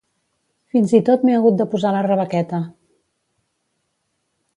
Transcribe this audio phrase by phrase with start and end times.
[0.77, 2.61] Fins i tot m'he hagut de posar la rebequeta